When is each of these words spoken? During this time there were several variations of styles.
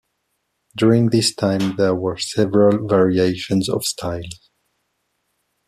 During 0.75 1.09
this 1.09 1.31
time 1.35 1.75
there 1.75 1.93
were 1.93 2.17
several 2.17 2.87
variations 2.87 3.69
of 3.69 3.83
styles. 3.83 4.49